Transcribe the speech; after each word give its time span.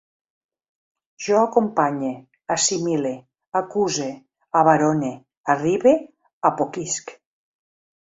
Jo 1.25 1.35
acompanye, 1.41 2.09
assimile, 2.57 3.13
acuse, 3.61 4.09
abarone, 4.63 5.15
arribe, 5.57 5.97
apoquisc 6.53 7.19